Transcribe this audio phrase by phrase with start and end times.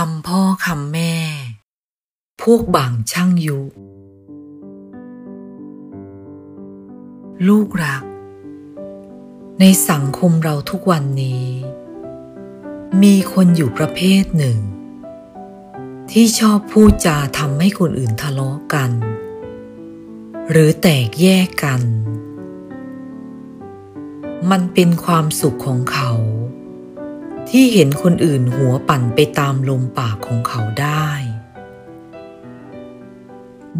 [0.00, 1.14] คำพ่อคำแม่
[2.42, 3.58] พวกบางช่างยุ
[7.48, 8.04] ลูกรัก
[9.60, 11.46] ในสังคมเราทุกวันนี้
[13.02, 14.58] มีคนอยู่ประเภทหนึ่ง
[16.10, 18.90] ที่ชอบพูดจาทำให้คนอื่นทะเลาะกัน
[20.50, 21.82] หรือแตกแยกกัน
[24.50, 26.12] มันเป็นความสุขของเขา
[27.48, 31.08] ที่เห็นคนอื่นหัวปั่นไปตามลมปากของเขาได้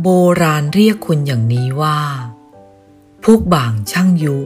[0.02, 0.08] โบ
[0.42, 2.00] ราณเรียกคนอย่างนี้ว่า
[3.24, 4.38] พวกบ่างช่างยุ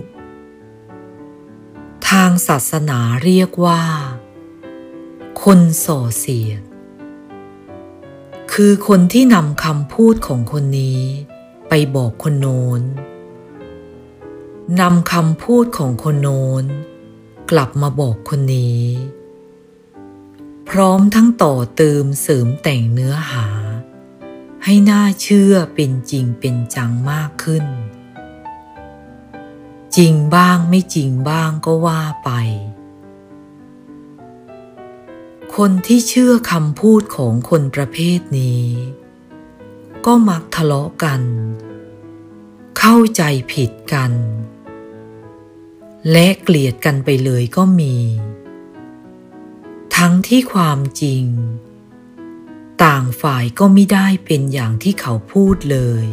[2.09, 3.83] ทางศาสนาเรียกว่า
[5.43, 6.63] คนส่อเสียด
[8.53, 11.03] คือคนที่นำคำพูดของคนนี้
[11.69, 12.83] ไปบอกคนโน้น
[14.81, 16.65] นำคำพูดของคนโน้น
[17.51, 18.85] กลับมาบอกคนนี้
[20.69, 23.47] พร้อมทั้งต่อเติมเสริมแต่งเนื้อหา
[24.65, 27.65] ให้น่าเชื่อเป็นจริงเป็นจังมากขึ้น
[29.97, 32.31] จริงบ้างไม่จริงบ้างก็ว่าไป
[35.57, 38.65] คนที่เชื่อคำพูดของคนประเภทนี้
[40.07, 41.23] ก็มักทะเลาะกัน
[42.79, 44.13] เข้าใจผิดกัน
[46.11, 47.97] และเกลียดกันไปเลยก็มี
[49.97, 51.25] ทั้งที่ความจริง
[52.85, 56.07] ต่างฝ่ายก็ไม่ได้เป็นอย่างที่เขาพูดเลย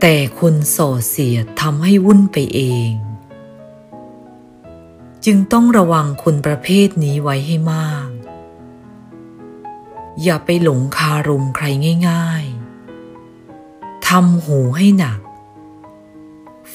[0.00, 2.92] แต่คนส่อเสียดทำให้วุ่นไปเอง
[5.24, 8.08] จึงต้องระวังคนประเภทนี้ไว้ให้มาก
[10.22, 11.66] อย่าไปหลงคารุมใคร
[12.08, 12.44] ง่าย
[13.26, 15.18] ๆทำหูให้หนัก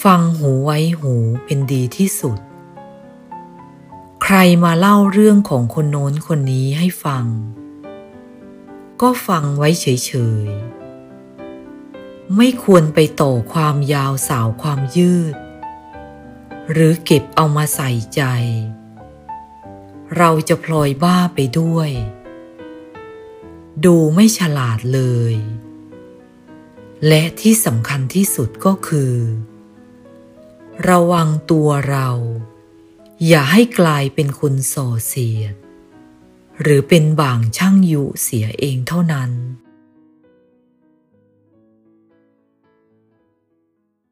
[0.03, 1.13] ฟังหูไว้หู
[1.45, 2.39] เป็นดีที่สุด
[4.23, 7.25] ใครมาเล่าเรื่องของคนโน้นคนนี้ให้ฟัง
[9.01, 10.11] ก็ฟังไว้เฉ
[10.45, 15.35] ยๆ ไม่ควรไปต่อความยาวสาวความยืด
[16.71, 18.21] หรือเก็บเอามาใส่ใจ
[20.17, 21.89] เราจะพลอยบ้าไปด้วย
[23.85, 25.01] ดูไม่ฉลาดเล
[25.33, 25.35] ย
[27.07, 29.13] และที่สำคัญที่สุดก็คือ
[30.87, 32.09] ระวังตัวเรา
[33.27, 35.55] อย่าให้กลายเป็นคนส่อเสียด
[36.61, 39.31] หรือเป็นบ่างช่างยุเสียเองเท่านั้น